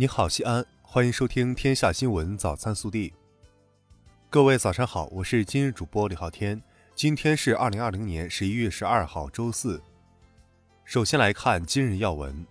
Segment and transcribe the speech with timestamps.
[0.00, 3.10] 你好，西安，欢迎收听《天下新闻早餐速递》。
[4.30, 6.62] 各位早上好，我是今日主播李昊天。
[6.94, 9.82] 今天是二零二零年十一月十二号，周四。
[10.86, 12.46] 首先来看今日要闻。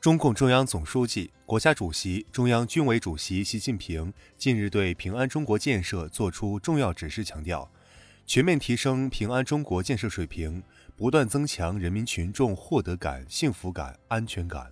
[0.00, 7.68] 中共中央总书记、国家主席、中央军委主席习近平近日对平安中国建设作出重要指示，强调
[8.24, 10.62] 全面提升平安中国建设水平，
[10.94, 14.70] 不断增强人民群众获得感、幸福感、安全感。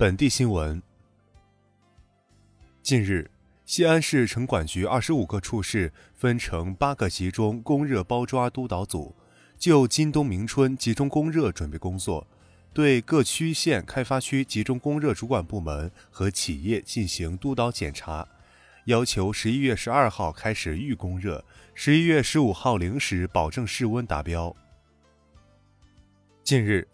[0.00, 0.80] 本地新闻。
[2.82, 3.30] 近日，
[3.66, 9.14] 西安市城管局二十五个处室分成八个集中供热包抓督导组，
[9.58, 12.26] 就今冬明春集中供热准备工作，
[12.72, 18.26] 对各区县开发区集中供热主管部门和企业进行督导检查，
[18.86, 24.56] 要求十一月十二号开始预供热，十一月十五号零时保证室温达标。
[26.42, 26.88] 近日。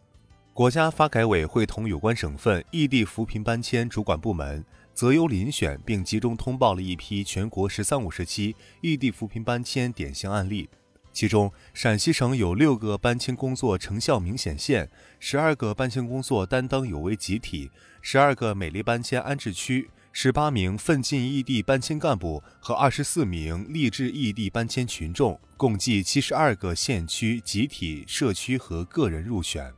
[0.56, 10.70] 国家发改委会同有关省份异地扶贫搬迁主管部门择优遴选，并集中通报了一批全国“十三五”时期异地扶贫搬迁典型案例。
[11.12, 14.88] 其中，陕西省有六个搬迁工作成效明显县，
[15.20, 17.70] 十二个搬迁工作担当有为集体，
[18.00, 29.70] 十二个美丽搬迁安置区，十八名奋进异地搬迁干部和二十四名励志异地搬迁群众，共计七十二个县区、集体、社区和个人入选。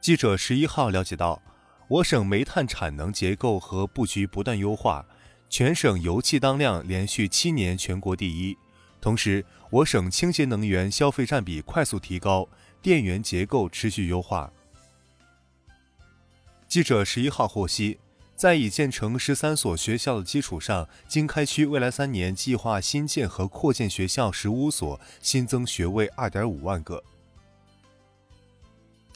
[0.00, 1.42] 记者十一号了解到，
[1.88, 5.04] 我省煤炭产能结构和布局不断优化，
[5.50, 8.56] 全省油气当量连续七年全国第一。
[9.00, 12.48] 同时，我省清洁能源消费占比快速提高，
[12.80, 14.52] 电源结构持续优化。
[16.66, 17.98] 记者十一号获悉，
[18.34, 27.02] 在已建成十三所学校的基础上，经开区未来三年计划新建和扩建学校十五所，新增学位二点五万个。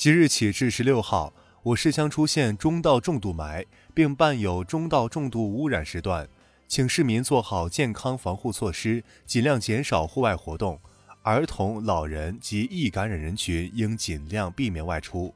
[0.02, 3.64] 即日起至十六号，我市将出现中到重度霾，
[3.94, 6.28] 并伴有中到重度污染时段，
[6.66, 10.80] 请市民做好健康防护措施，尽量减少户外活动。
[11.22, 15.32] 儿童、老人及易感染人群应尽量避免外出。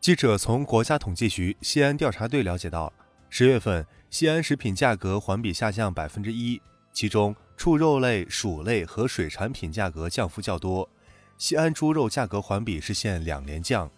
[0.00, 2.92] 记者从国家统计局西安调查队了解到，
[3.30, 6.60] 十月份西安食品价格环比下降百分之一，
[6.92, 10.90] 其中畜肉类、薯类和水产品价格降幅较多。
[11.38, 13.88] 西安猪肉价格环比实现两连降。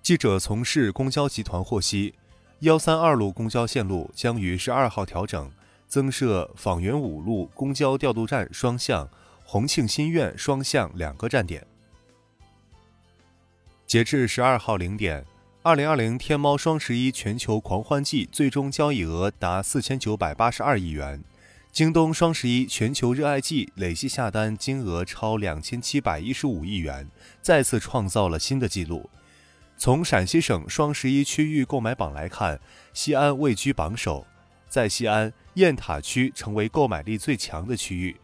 [0.00, 2.14] 记者从市公交集团获悉，
[2.60, 5.50] 幺三二路公交线路将于十二号调整，
[5.88, 9.08] 增设纺园五路公交调度站双向、
[9.44, 11.66] 洪庆新苑双向两个站点。
[13.86, 15.24] 截至十二号零点，
[15.62, 21.24] 二零二零天猫双十一全球狂欢季最终交易额达四千九百八十二亿元。
[21.74, 27.10] 京东双十一全球热爱季累计下单金额超两千七百一十五亿元，
[27.42, 29.10] 再次创造了新的纪录。
[29.76, 32.60] 从陕西省双十一区域购买榜来看，
[32.92, 34.24] 西安位居榜首，
[34.68, 38.18] 在西安雁塔区成为购买力最强的区域。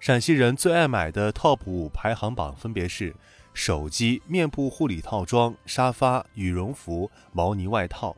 [0.00, 3.14] 陕西人最爱买的 TOP 五排行榜分别是
[3.52, 8.16] 手机、面部护理套装、沙发、羽绒服、毛呢外套。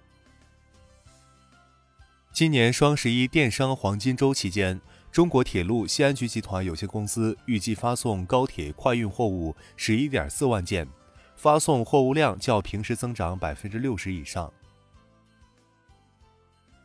[2.33, 4.81] 今年双十一电商黄金周期间，
[5.11, 10.87] 中国铁路西安局集团有限公司预计发送高铁快运货物十一点四万件，
[11.35, 14.51] 发送货物量较平时增长百分之六十以上。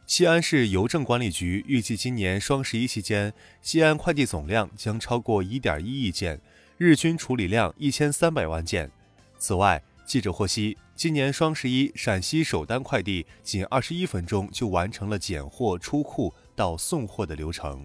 [0.08, 3.32] 西安市邮政管理局预计今年双十一期间，
[3.62, 6.42] 西安快递总量将超过一点一亿件，
[6.78, 8.92] 日均处理量一千三百万件。
[9.38, 17.84] 此外，记者获悉，今年双十一，陕西首单快递仅二十一分钟就完成了拣货、出库到送货的流程。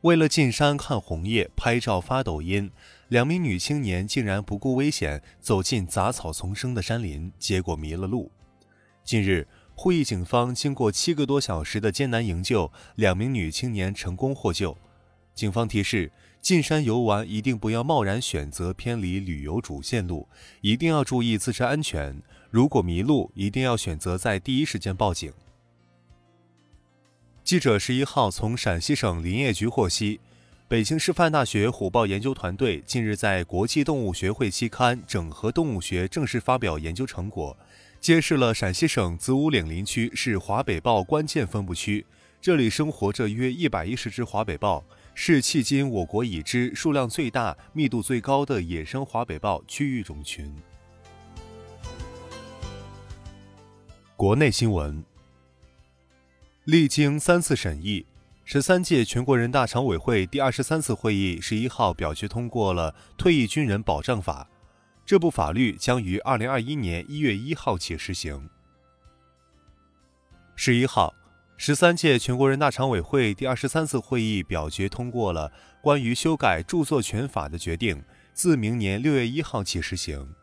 [0.00, 2.68] 为了进山看红叶、拍照发抖音，
[3.06, 8.32] 两名女青年竟然不顾危险走进杂草丛生的山林，结果迷了路。
[9.04, 9.46] 近日，
[9.76, 14.76] 呼义警方经过七个多小时的艰难营救，两名女青年成功获救。
[15.32, 16.10] 警方提示。
[16.42, 20.26] 进山游玩一定不要贸然选择偏离旅游主线路，
[20.60, 22.20] 一定要注意自身安全。
[22.50, 25.32] 如果迷路，一定要选择在第一时间报警。
[27.44, 30.18] 记者十一号从陕西省林业局获悉，
[30.66, 37.56] 北京师范大学虎豹研究团队近日在国际动物学会期刊《整合动物学》正式发表研究成果，
[38.00, 42.04] 揭示了陕西省子午岭林区是华北豹关键分布区，
[42.40, 44.84] 这里生活着约一百一十只华北豹。
[45.14, 50.54] 是迄今我国已知数量最大、密度最高的野生华北豹区域种群。
[54.16, 55.04] 国内新闻：
[56.64, 58.06] 历经三次审议，
[58.44, 64.48] 十三届全国人大常委会第二十三次会议十一号表决通过了《退役军人保障法》，
[65.04, 68.48] 这部法律将于二零二一年一月一号起实行。
[70.56, 71.12] 十一号，
[71.56, 78.02] 十三届全国人大常委会第二十三次会议表决通过了关于修改著作权法的决定，
[78.34, 80.34] 自明年六月一号起实行。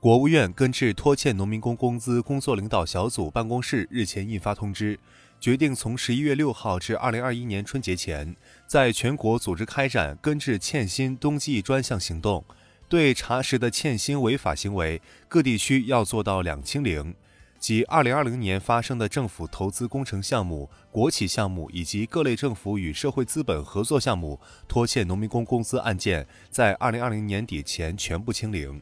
[0.00, 4.96] 国务院根治拖欠农民工工资工作领导小组办公室日前印发通知，
[5.40, 8.36] 决定从十一月六号至二零二一年春节前，
[8.68, 12.44] 在全国组织开展根治欠薪冬季专项行动。
[12.88, 17.14] 对查实的欠薪违法行为，各地区要做到两清零，
[17.58, 24.38] 即二零二零年发生的政府投资工程项目、国企项目以及各类政府与社会资本合作项目
[24.68, 28.80] 拖欠农民工工资案件，在二零二零年底前全部清零。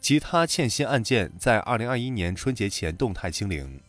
[0.00, 3.80] 其他欠薪案件在二零二一年春节前动态清零。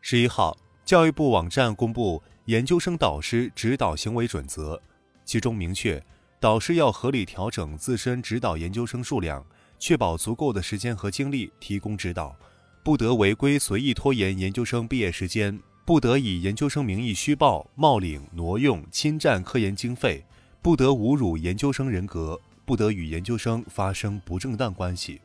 [0.00, 4.80] 十一号，教育部网站公布研究生导师指导行为准则，
[5.24, 6.02] 其中明确，
[6.40, 9.44] 导师要合理调整自身指导研究生数量，
[9.82, 12.36] 确保足够的时间和精力提供指导，
[12.84, 20.24] 不得违规随意拖延研究生毕业时间，不得以研究生名义虚报、冒领、挪用、侵占科研经费，
[20.62, 22.40] 不得侮辱研究生人格。
[22.64, 25.20] 不得与研究生发生不正当关系。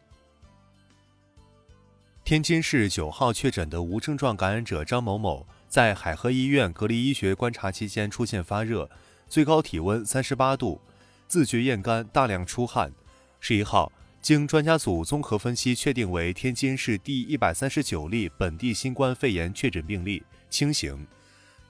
[2.25, 8.89] 天津市九号确诊的无症状感染者张某某，在海河医院隔离医学观察期间出现发热，
[9.29, 10.81] 最高体温三十八度，
[11.27, 12.91] 自觉咽干，大量出汗。
[13.39, 13.91] 十一号，
[14.27, 21.07] 经专家组综合分析，确定为天津市第一百三十九例本地新冠肺炎确诊病例，轻型。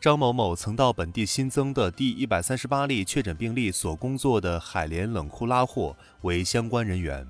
[0.02, 7.28] 张某某曾到本地新增的第一百三十八例确诊病例所工作的海联冷库拉货，为相关人员。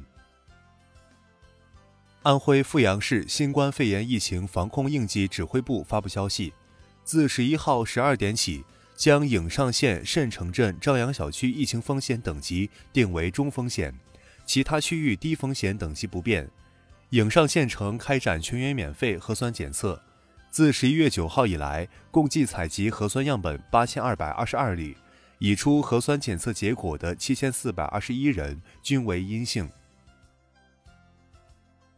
[2.23, 6.53] 安徽阜阳市新冠肺炎疫情防控应急指挥部发布消息，
[7.03, 8.63] 自十一号十二点起，
[8.95, 13.93] 将颍上县慎城镇朝阳小区疫情风险等级定为中风险，
[14.47, 16.49] 其他区域低风险等级不变。
[17.11, 20.01] 颍上县城开展全员免费核酸检测。
[20.49, 24.97] 自十一月九号以来，共计采集核酸样本八千二百二十二例，
[25.39, 29.69] 已出核酸检测结果的七千四百二十一人均为阴性。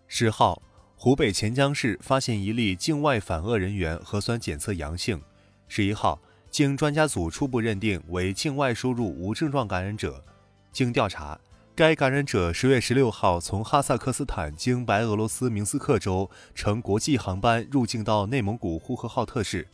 [0.08, 0.62] 十号，
[0.96, 5.22] 湖北潜江市发现一例境外返鄂人员核酸检测阳性，
[5.68, 6.20] 十一号，
[6.50, 10.24] 经专家组初步认定为境外输入无症状感染者，
[10.72, 11.40] 经调查。
[11.80, 19.70] 该感染者十月十六号从哈萨克斯坦经白俄罗斯明斯克州乘国际航班入境到内蒙古呼和浩特市，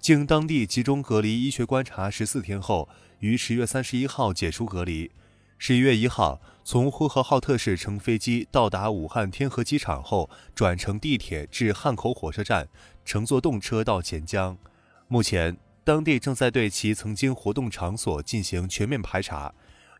[0.00, 2.88] 经当地集中隔离医学观察十四天后，
[3.20, 5.12] 于十月三十一号解除隔离。
[5.56, 12.66] 十一月一号从呼和浩特市乘飞机到达武汉天河机场后，转乘地铁至汉口火车站，
[13.04, 14.58] 乘坐动车到潜江。
[15.06, 19.54] 目前，当地正在对其曾经活动场所进行全面排查。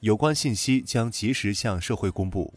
[0.05, 2.53] 有关信息将及时向社会公布。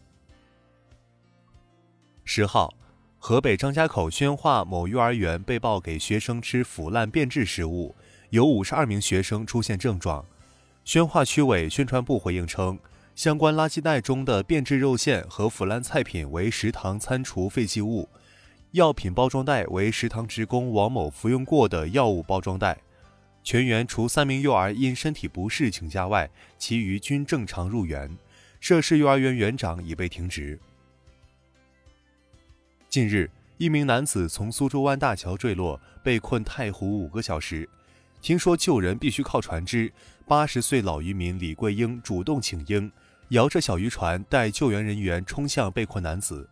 [2.22, 2.74] 十号，
[3.16, 7.94] 河北张家口宣化某幼儿园被曝给学生吃腐烂变质食物，
[8.28, 10.22] 有五十二名学生出现症状。
[10.84, 12.78] 宣化区委宣传部回应称，
[13.14, 18.06] 相关垃圾袋中的变质肉馅和腐烂菜品为食堂餐厨废弃物，
[18.72, 22.76] 药品包装袋为食堂职工王某服用过的药物包装袋。
[23.48, 26.28] 全员除三名幼儿因身体不适请假外，
[26.58, 28.14] 其余均正常入园。
[28.60, 30.60] 涉事幼儿园园长已被停职。
[32.90, 37.66] 近日，一名男子从苏州湾大桥坠落，被困太湖五个小时。
[38.20, 39.90] 听说救人必须靠船只，
[40.26, 42.92] 八十岁老渔民李桂英主动请缨，
[43.30, 46.46] 摇着小渔船带救援人员冲向被困男子。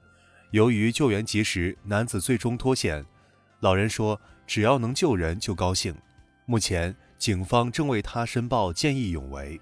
[0.51, 3.05] 由于救援及时，男子最终脱险。
[3.61, 5.95] 老人说：“只要能救人，就高兴。”
[6.49, 9.61] 目前，警方正为他申报见义勇为。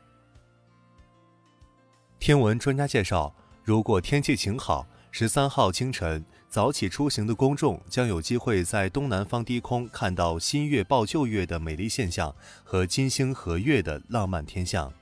[2.19, 14.93] 天文专家介绍，如果天气晴好，十三号清晨早起出行的公众将有机会在东南方低空看到新月抱旧月的美丽现象和金星合月的浪漫天象。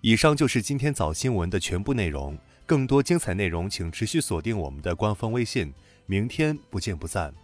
[0.00, 5.74] 以上就是今天早新闻的全部内容，更多精彩内容请持续锁定我们的官方微信。
[6.06, 7.34] 明天不见不散。